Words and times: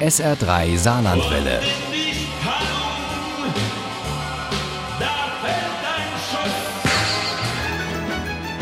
SR3 0.00 0.76
Saarlandwelle. 0.76 1.60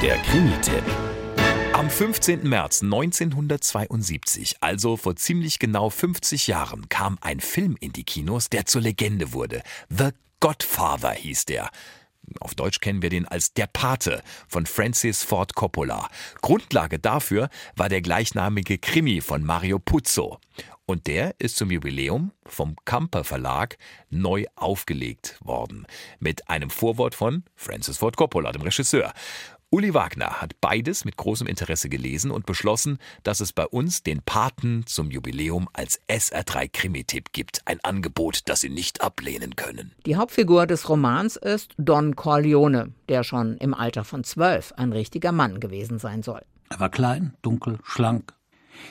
Der 0.00 0.16
Krimi-Tipp. 0.18 0.84
Am 1.72 1.90
15. 1.90 2.48
März 2.48 2.82
1972, 2.82 4.56
also 4.60 4.96
vor 4.96 5.16
ziemlich 5.16 5.58
genau 5.58 5.90
50 5.90 6.46
Jahren, 6.46 6.88
kam 6.88 7.18
ein 7.20 7.40
Film 7.40 7.76
in 7.80 7.92
die 7.92 8.04
Kinos, 8.04 8.48
der 8.48 8.66
zur 8.66 8.82
Legende 8.82 9.32
wurde. 9.32 9.62
The 9.90 10.10
Godfather 10.38 11.10
hieß 11.10 11.46
der. 11.46 11.70
Auf 12.40 12.54
Deutsch 12.54 12.80
kennen 12.80 13.02
wir 13.02 13.10
den 13.10 13.26
als 13.26 13.52
Der 13.52 13.66
Pate 13.66 14.22
von 14.48 14.66
Francis 14.66 15.22
Ford 15.22 15.54
Coppola. 15.54 16.08
Grundlage 16.42 16.98
dafür 16.98 17.48
war 17.76 17.88
der 17.88 18.02
gleichnamige 18.02 18.78
Krimi 18.78 19.20
von 19.20 19.44
Mario 19.44 19.78
Puzo. 19.78 20.38
Und 20.86 21.08
der 21.08 21.34
ist 21.38 21.56
zum 21.56 21.72
Jubiläum 21.72 22.30
vom 22.44 22.76
Kamper 22.84 23.24
Verlag 23.24 23.76
neu 24.08 24.44
aufgelegt 24.54 25.36
worden. 25.42 25.84
Mit 26.20 26.48
einem 26.48 26.70
Vorwort 26.70 27.16
von 27.16 27.42
Francis 27.56 27.98
Ford 27.98 28.16
Coppola, 28.16 28.52
dem 28.52 28.62
Regisseur. 28.62 29.12
Uli 29.70 29.94
Wagner 29.94 30.40
hat 30.40 30.60
beides 30.60 31.04
mit 31.04 31.16
großem 31.16 31.48
Interesse 31.48 31.88
gelesen 31.88 32.30
und 32.30 32.46
beschlossen, 32.46 32.98
dass 33.24 33.40
es 33.40 33.52
bei 33.52 33.66
uns 33.66 34.04
den 34.04 34.22
Paten 34.22 34.86
zum 34.86 35.10
Jubiläum 35.10 35.68
als 35.72 36.00
SR3 36.08 36.70
Krimi-Tipp 36.72 37.32
gibt. 37.32 37.62
Ein 37.64 37.80
Angebot, 37.82 38.42
das 38.48 38.60
Sie 38.60 38.68
nicht 38.68 39.00
ablehnen 39.00 39.56
können. 39.56 39.90
Die 40.06 40.14
Hauptfigur 40.14 40.68
des 40.68 40.88
Romans 40.88 41.34
ist 41.34 41.74
Don 41.78 42.14
Corleone, 42.14 42.92
der 43.08 43.24
schon 43.24 43.56
im 43.56 43.74
Alter 43.74 44.04
von 44.04 44.22
zwölf 44.22 44.72
ein 44.76 44.92
richtiger 44.92 45.32
Mann 45.32 45.58
gewesen 45.58 45.98
sein 45.98 46.22
soll. 46.22 46.42
Er 46.70 46.78
war 46.78 46.88
klein, 46.88 47.34
dunkel, 47.42 47.80
schlank, 47.82 48.34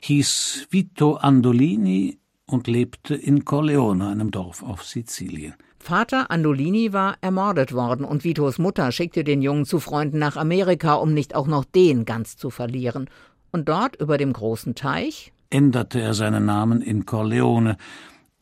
hieß 0.00 0.68
Vito 0.70 1.16
Andolini 1.16 2.18
und 2.46 2.66
lebte 2.66 3.14
in 3.14 3.44
Corleone, 3.44 4.08
einem 4.08 4.30
Dorf 4.30 4.62
auf 4.62 4.84
Sizilien. 4.84 5.54
Vater 5.82 6.30
Andolini 6.30 6.92
war 6.92 7.16
ermordet 7.22 7.72
worden 7.72 8.04
und 8.04 8.22
Vitos 8.22 8.58
Mutter 8.58 8.92
schickte 8.92 9.24
den 9.24 9.42
Jungen 9.42 9.64
zu 9.64 9.80
Freunden 9.80 10.20
nach 10.20 10.36
Amerika, 10.36 10.94
um 10.94 11.12
nicht 11.12 11.34
auch 11.34 11.48
noch 11.48 11.64
den 11.64 12.04
ganz 12.04 12.36
zu 12.36 12.50
verlieren. 12.50 13.10
Und 13.50 13.68
dort 13.68 13.96
über 13.96 14.16
dem 14.16 14.32
großen 14.32 14.76
Teich 14.76 15.32
änderte 15.50 16.00
er 16.00 16.14
seinen 16.14 16.44
Namen 16.44 16.82
in 16.82 17.04
Corleone, 17.04 17.78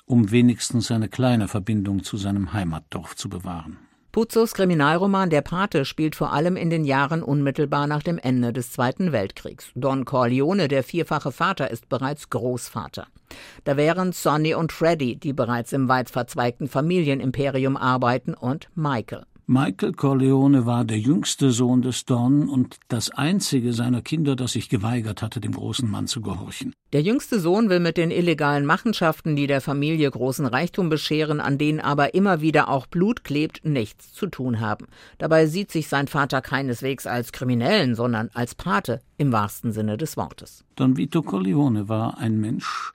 um 0.05 0.31
wenigstens 0.31 0.91
eine 0.91 1.09
kleine 1.09 1.49
Verbindung 1.49 2.05
zu 2.05 2.19
seinem 2.19 2.53
Heimatdorf 2.53 3.17
zu 3.17 3.31
bewahren. 3.31 3.79
Puzos 4.13 4.55
Kriminalroman 4.55 5.31
Der 5.31 5.41
Pate 5.41 5.85
spielt 5.85 6.17
vor 6.17 6.33
allem 6.33 6.57
in 6.57 6.69
den 6.69 6.85
Jahren 6.85 7.23
unmittelbar 7.23 7.87
nach 7.87 8.03
dem 8.03 8.19
Ende 8.19 8.53
des 8.53 8.73
Zweiten 8.73 9.13
Weltkriegs. 9.13 9.71
Don 9.77 10.05
Corleone, 10.05 10.67
der 10.67 10.83
vierfache 10.83 11.31
Vater, 11.31 11.71
ist 11.71 11.89
bereits 11.89 12.29
Großvater. 12.29 13.07
Da 13.63 13.77
wären 13.77 14.11
Sonny 14.11 14.53
und 14.55 14.73
Freddy, 14.73 15.15
die 15.15 15.33
bereits 15.33 15.73
im 15.73 15.89
weit 15.89 16.11
verzweigten 16.11 16.67
Familienimperium 16.67 17.77
arbeiten, 17.77 18.35
und 18.35 18.69
Michael. 18.75 19.27
Michael 19.53 19.95
Corleone 19.95 20.65
war 20.65 20.85
der 20.85 21.01
jüngste 21.01 21.51
Sohn 21.51 21.83
des 21.83 22.05
Don 22.05 22.49
und 22.49 22.79
das 22.87 23.11
einzige 23.11 23.73
seiner 23.73 24.01
Kinder, 24.01 24.37
das 24.37 24.53
sich 24.53 24.69
geweigert 24.69 25.23
hatte, 25.23 25.41
dem 25.41 25.51
großen 25.51 25.91
Mann 25.91 26.07
zu 26.07 26.21
gehorchen. 26.21 26.73
Der 26.93 27.03
jüngste 27.03 27.41
Sohn 27.41 27.69
will 27.69 27.81
mit 27.81 27.97
den 27.97 28.13
illegalen 28.13 28.65
Machenschaften, 28.65 29.35
die 29.35 29.49
der 29.49 29.61
Familie 29.61 30.09
großen 30.09 30.47
Reichtum 30.47 30.89
bescheren, 30.89 31.41
an 31.41 31.59
denen 31.59 31.81
aber 31.81 32.15
immer 32.15 32.41
wieder 32.41 32.69
auch 32.69 32.87
Blut 32.87 33.25
klebt, 33.25 33.65
nichts 33.65 34.13
zu 34.13 34.29
tun 34.29 34.61
haben. 34.61 34.87
Dabei 35.19 35.47
sieht 35.47 35.73
sich 35.73 35.89
sein 35.89 36.07
Vater 36.07 36.43
keineswegs 36.43 37.09
als 37.09 37.33
Kriminellen, 37.33 37.97
sondern 37.97 38.31
als 38.35 38.55
Pate 38.55 39.01
im 39.17 39.33
wahrsten 39.33 39.73
Sinne 39.73 39.97
des 39.97 40.17
Wortes. 40.17 40.65
Don 40.77 40.97
Vito 40.97 41.23
Corleone 41.23 41.89
war 41.89 42.19
ein 42.19 42.39
Mensch, 42.41 42.93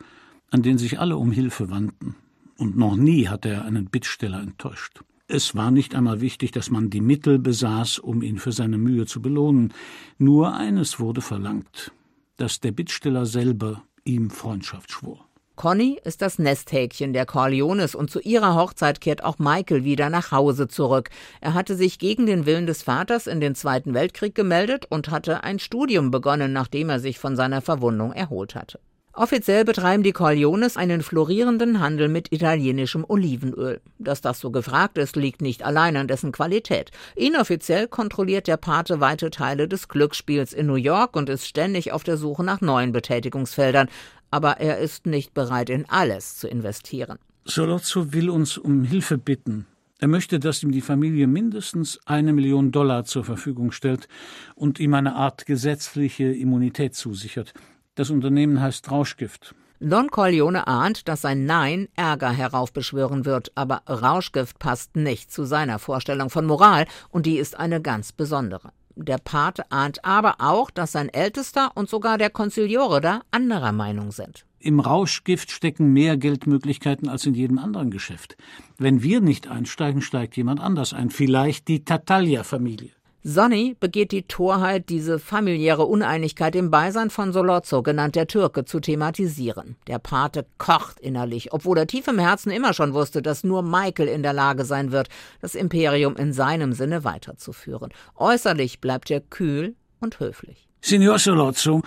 an 0.51 0.61
den 0.61 0.77
sich 0.77 1.01
alle 1.01 1.17
um 1.17 1.33
Hilfe 1.33 1.69
wandten. 1.69 2.15
Und 2.57 2.77
noch 2.77 2.95
nie 2.95 3.27
hat 3.27 3.45
er 3.45 3.65
einen 3.65 3.87
Bittsteller 3.87 4.39
enttäuscht. 4.39 5.01
Es 5.27 5.55
war 5.55 5.71
nicht 5.71 5.95
einmal 5.95 6.21
wichtig, 6.21 6.51
dass 6.51 6.69
man 6.69 6.91
die 6.91 7.01
Mittel 7.01 7.39
besaß, 7.39 7.97
um 7.97 8.21
ihn 8.21 8.37
für 8.37 8.51
seine 8.51 8.77
Mühe 8.77 9.07
zu 9.07 9.21
belohnen. 9.21 9.73
Nur 10.19 10.53
eines 10.53 10.99
wurde 10.99 11.21
verlangt, 11.21 11.91
dass 12.37 12.59
der 12.59 12.71
Bittsteller 12.71 13.25
selber 13.25 13.81
ihm 14.03 14.29
Freundschaft 14.29 14.91
schwor. 14.91 15.25
Conny 15.55 15.99
ist 16.03 16.21
das 16.21 16.37
Nesthäkchen 16.37 17.13
der 17.13 17.25
Corleones 17.25 17.95
und 17.95 18.11
zu 18.11 18.19
ihrer 18.19 18.55
Hochzeit 18.55 19.01
kehrt 19.01 19.23
auch 19.23 19.39
Michael 19.39 19.83
wieder 19.83 20.09
nach 20.09 20.31
Hause 20.31 20.67
zurück. 20.67 21.09
Er 21.41 21.53
hatte 21.53 21.75
sich 21.75 21.97
gegen 21.97 22.25
den 22.25 22.45
Willen 22.45 22.67
des 22.67 22.83
Vaters 22.83 23.25
in 23.25 23.39
den 23.39 23.55
Zweiten 23.55 23.93
Weltkrieg 23.93 24.35
gemeldet 24.35 24.85
und 24.89 25.09
hatte 25.09 25.43
ein 25.43 25.57
Studium 25.57 26.11
begonnen, 26.11 26.51
nachdem 26.51 26.89
er 26.89 26.99
sich 26.99 27.17
von 27.17 27.35
seiner 27.35 27.61
Verwundung 27.61 28.11
erholt 28.11 28.53
hatte. 28.53 28.79
Offiziell 29.15 29.63
betreiben 29.63 30.03
die 30.03 30.11
Corleones 30.11 30.75
einen 30.75 31.01
florierenden 31.01 31.79
Handel 31.79 32.09
mit 32.09 32.33
italienischem 32.33 33.05
Olivenöl. 33.07 33.79
Dass 33.97 34.19
das 34.19 34.41
so 34.41 34.51
gefragt 34.51 34.97
ist, 34.97 35.15
liegt 35.15 35.41
nicht 35.41 35.63
allein 35.63 35.95
an 35.95 36.09
dessen 36.09 36.33
Qualität. 36.33 36.91
Inoffiziell 37.15 37.87
kontrolliert 37.87 38.47
der 38.47 38.57
Pate 38.57 38.99
weite 38.99 39.29
Teile 39.29 39.69
des 39.69 39.87
Glücksspiels 39.87 40.51
in 40.51 40.65
New 40.65 40.75
York 40.75 41.15
und 41.15 41.29
ist 41.29 41.47
ständig 41.47 41.93
auf 41.93 42.03
der 42.03 42.17
Suche 42.17 42.43
nach 42.43 42.59
neuen 42.59 42.91
Betätigungsfeldern. 42.91 43.87
Aber 44.31 44.59
er 44.59 44.79
ist 44.79 45.05
nicht 45.05 45.33
bereit, 45.33 45.69
in 45.69 45.85
alles 45.87 46.37
zu 46.37 46.49
investieren. 46.49 47.17
Solozzo 47.45 48.11
will 48.11 48.29
uns 48.29 48.57
um 48.57 48.83
Hilfe 48.83 49.17
bitten. 49.17 49.65
Er 49.99 50.09
möchte, 50.09 50.39
dass 50.39 50.61
ihm 50.61 50.71
die 50.71 50.81
Familie 50.81 51.25
mindestens 51.25 52.01
eine 52.05 52.33
Million 52.33 52.73
Dollar 52.73 53.05
zur 53.05 53.23
Verfügung 53.23 53.71
stellt 53.71 54.09
und 54.55 54.81
ihm 54.81 54.93
eine 54.93 55.15
Art 55.15 55.45
gesetzliche 55.45 56.25
Immunität 56.25 56.95
zusichert. 56.95 57.53
Das 57.95 58.09
Unternehmen 58.09 58.61
heißt 58.61 58.91
Rauschgift. 58.91 59.55
Don 59.79 60.09
Corleone 60.09 60.67
ahnt, 60.67 61.07
dass 61.07 61.21
sein 61.21 61.45
Nein 61.45 61.89
Ärger 61.95 62.31
heraufbeschwören 62.31 63.25
wird, 63.25 63.51
aber 63.55 63.81
Rauschgift 63.87 64.57
passt 64.59 64.95
nicht 64.95 65.31
zu 65.31 65.43
seiner 65.45 65.79
Vorstellung 65.79 66.29
von 66.29 66.45
Moral, 66.45 66.85
und 67.09 67.25
die 67.25 67.37
ist 67.37 67.57
eine 67.57 67.81
ganz 67.81 68.11
besondere. 68.11 68.71
Der 68.97 69.17
Pate 69.17 69.69
ahnt 69.71 70.05
aber 70.05 70.35
auch, 70.39 70.71
dass 70.71 70.93
sein 70.93 71.09
Ältester 71.09 71.71
und 71.75 71.89
sogar 71.89 72.17
der 72.17 72.29
Konziliore 72.29 73.01
da 73.01 73.21
anderer 73.31 73.73
Meinung 73.73 74.11
sind. 74.11 74.45
Im 74.59 74.79
Rauschgift 74.79 75.51
stecken 75.51 75.91
mehr 75.91 76.15
Geldmöglichkeiten 76.15 77.09
als 77.09 77.25
in 77.25 77.33
jedem 77.33 77.59
anderen 77.59 77.91
Geschäft. 77.91 78.37
Wenn 78.77 79.03
wir 79.03 79.19
nicht 79.19 79.47
einsteigen, 79.47 80.01
steigt 80.01 80.37
jemand 80.37 80.61
anders 80.61 80.93
ein, 80.93 81.09
vielleicht 81.09 81.67
die 81.67 81.83
Tattaglia-Familie. 81.83 82.91
Sonny 83.27 83.75
begeht 83.79 84.11
die 84.11 84.21
Torheit, 84.21 84.87
diese 84.89 85.17
familiäre 85.17 85.87
Uneinigkeit 85.87 86.55
im 86.55 86.69
Beisein 86.69 87.09
von 87.09 87.33
Solozzo, 87.33 87.81
genannt 87.81 88.15
der 88.15 88.27
Türke, 88.27 88.65
zu 88.65 88.79
thematisieren. 88.79 89.77
Der 89.87 89.97
Pate 89.97 90.45
kocht 90.59 90.99
innerlich, 90.99 91.51
obwohl 91.51 91.79
er 91.79 91.87
tief 91.87 92.07
im 92.07 92.19
Herzen 92.19 92.51
immer 92.51 92.75
schon 92.75 92.93
wusste, 92.93 93.23
dass 93.23 93.43
nur 93.43 93.63
Michael 93.63 94.09
in 94.09 94.21
der 94.21 94.33
Lage 94.33 94.63
sein 94.63 94.91
wird, 94.91 95.09
das 95.41 95.55
Imperium 95.55 96.15
in 96.17 96.33
seinem 96.33 96.73
Sinne 96.73 97.03
weiterzuführen. 97.03 97.91
Äußerlich 98.15 98.79
bleibt 98.79 99.09
er 99.09 99.21
kühl 99.21 99.73
und 99.99 100.19
höflich. 100.19 100.67
Signor 100.81 101.17
Solozzo, 101.17 101.81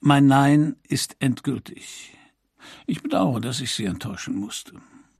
mein 0.00 0.26
Nein 0.26 0.76
ist 0.86 1.16
endgültig. 1.18 2.12
Ich 2.86 3.02
bedauere, 3.02 3.40
dass 3.40 3.62
ich 3.62 3.72
Sie 3.72 3.86
enttäuschen 3.86 4.36
musste. 4.36 4.74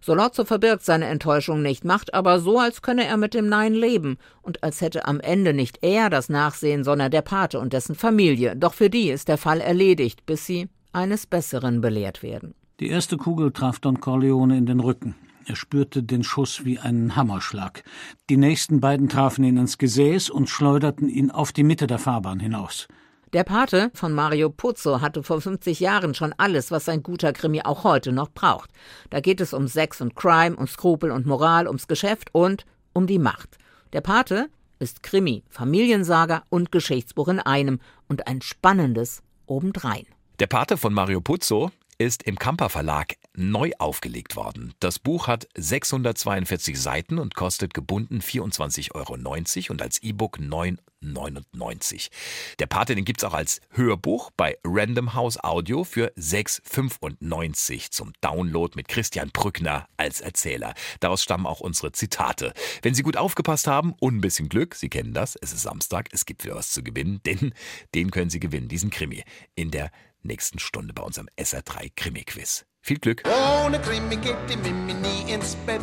Solozzo 0.05 0.45
verbirgt 0.45 0.85
seine 0.85 1.07
Enttäuschung 1.07 1.63
nicht, 1.63 1.83
macht 1.83 2.13
aber 2.13 2.39
so, 2.39 2.59
als 2.59 2.83
könne 2.83 3.07
er 3.07 3.17
mit 3.17 3.33
dem 3.33 3.49
Nein 3.49 3.73
leben 3.73 4.19
und 4.43 4.63
als 4.63 4.83
hätte 4.83 5.07
am 5.07 5.19
Ende 5.19 5.55
nicht 5.55 5.79
er 5.81 6.11
das 6.11 6.29
Nachsehen, 6.29 6.85
sondern 6.85 7.11
der 7.11 7.23
Pate 7.23 7.59
und 7.59 7.73
dessen 7.73 7.95
Familie. 7.95 8.55
Doch 8.55 8.75
für 8.75 8.91
die 8.91 9.09
ist 9.09 9.29
der 9.29 9.39
Fall 9.39 9.63
erledigt, 9.63 10.27
bis 10.27 10.45
sie 10.45 10.69
eines 10.93 11.27
Besseren 11.27 11.81
belehrt 11.81 12.23
werden. 12.23 12.55
Die 12.81 12.89
erste 12.89 13.17
Kugel 13.17 13.51
traf 13.51 13.81
Don 13.81 13.99
Corleone 13.99 14.59
in 14.59 14.67
den 14.67 14.81
Rücken. 14.81 15.15
Er 15.47 15.57
spürte 15.57 16.03
den 16.03 16.23
Schuss 16.23 16.67
wie 16.67 16.79
einen 16.79 17.17
Hammerschlag. 17.17 17.83
Die 18.29 18.37
nächsten 18.37 18.81
beiden 18.81 19.09
trafen 19.09 19.43
ihn 19.43 19.57
ins 19.57 19.79
Gesäß 19.79 20.29
und 20.29 20.51
schleuderten 20.51 21.09
ihn 21.09 21.31
auf 21.31 21.51
die 21.51 21.65
Mitte 21.65 21.87
der 21.87 21.99
Fahrbahn 21.99 22.41
hinaus. 22.41 22.89
Der 23.34 23.43
Pate 23.43 23.91
von 23.95 24.12
Mario 24.12 24.49
Puzo 24.49 25.00
hatte 25.00 25.25
vor 25.25 25.41
50 25.41 25.81
Jahren 25.81 26.15
schon 26.15 26.33
alles, 26.37 26.71
was 26.71 26.89
ein 26.89 27.03
guter 27.03 27.33
Krimi 27.33 27.62
auch 27.65 27.82
heute 27.82 28.12
noch 28.12 28.31
braucht. 28.31 28.70
Da 29.11 29.19
geht 29.19 29.41
es 29.41 29.53
um 29.53 29.67
Sex 29.67 30.00
und 30.00 30.14
Crime, 30.14 30.55
um 30.55 30.69
Skrupel 30.69 31.11
und 31.11 31.26
Moral, 31.26 31.67
ums 31.67 31.88
Geschäft 31.88 32.29
und 32.31 32.64
um 32.93 33.09
die 33.09 33.19
Macht. 33.19 33.59
Der 33.93 34.03
Pate 34.03 34.50
ist 34.79 35.03
Krimi, 35.03 35.43
Familiensaga 35.49 36.44
und 36.49 36.70
Geschichtsbuch 36.70 37.26
in 37.26 37.41
einem 37.41 37.81
und 38.06 38.29
ein 38.29 38.41
spannendes 38.41 39.20
obendrein. 39.47 40.06
Der 40.38 40.47
Pate 40.47 40.76
von 40.76 40.94
Mario 40.94 41.20
Puzo 41.20 41.73
ist 41.99 42.23
im 42.23 42.38
Kamper 42.38 42.69
Verlag 42.69 43.17
neu 43.37 43.73
aufgelegt 43.79 44.37
worden. 44.37 44.75
Das 44.81 44.99
Buch 44.99 45.26
hat 45.26 45.49
642 45.56 46.81
Seiten 46.81 47.19
und 47.19 47.35
kostet 47.35 47.75
gebunden 47.75 48.20
24,90 48.20 48.94
Euro 48.94 49.14
und 49.70 49.82
als 49.82 50.02
E-Book 50.02 50.38
9,99. 50.38 52.11
Der 52.58 52.67
Pate, 52.67 52.94
den 52.94 53.05
gibt's 53.05 53.25
auch 53.25 53.35
als 53.35 53.61
Hörbuch 53.70 54.31
bei 54.37 54.56
Random 54.64 55.14
House 55.14 55.43
Audio 55.43 55.85
für 55.85 56.12
6,95 56.17 57.91
zum 57.91 58.12
Download 58.20 58.73
mit 58.76 58.88
Christian 58.88 59.31
Brückner 59.31 59.88
als 59.97 60.20
Erzähler. 60.20 60.75
Daraus 61.00 61.23
stammen 61.23 61.47
auch 61.47 61.61
unsere 61.61 61.93
Zitate. 61.93 62.52
Wenn 62.82 62.94
Sie 62.94 63.02
gut 63.02 63.17
aufgepasst 63.17 63.67
haben 63.67 63.94
und 64.00 64.17
ein 64.17 64.20
bisschen 64.20 64.49
Glück, 64.49 64.75
Sie 64.75 64.88
kennen 64.88 65.14
das, 65.14 65.37
es 65.37 65.52
ist 65.52 65.62
Samstag, 65.62 66.08
es 66.12 66.26
gibt 66.26 66.44
wieder 66.44 66.55
was 66.55 66.70
zu 66.70 66.82
gewinnen, 66.82 67.20
denn 67.26 67.52
den 67.94 68.11
können 68.11 68.31
Sie 68.31 68.40
gewinnen, 68.40 68.69
diesen 68.69 68.90
Krimi, 68.90 69.25
in 69.55 69.70
der 69.70 69.90
nächsten 70.25 70.59
Stunde 70.59 70.93
bei 70.93 71.03
unserem 71.03 71.29
SR3 71.38 71.93
Krimi-Quiz. 71.94 72.65
Viel 72.81 72.99
Glück. 72.99 73.23
Ohne 73.65 73.81
Krimi 73.81 74.17
geht 74.17 74.37
die 74.49 74.56
Mimi 74.56 74.94
nie 74.94 75.32
ins 75.32 75.55
Bett. 75.67 75.81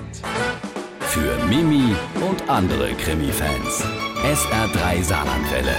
Für 0.99 1.43
Mimi 1.45 1.95
und 2.21 2.49
andere 2.49 2.93
Krimi-Fans. 2.93 3.83
SR3 4.23 5.03
Saarlandwelle. 5.03 5.75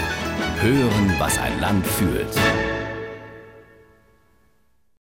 Hören, 0.60 1.14
was 1.18 1.38
ein 1.38 1.60
Land 1.60 1.86
fühlt. 1.86 2.28